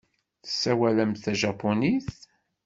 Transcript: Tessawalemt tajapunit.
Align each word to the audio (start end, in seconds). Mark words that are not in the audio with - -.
Tessawalemt 0.43 1.21
tajapunit. 1.23 2.13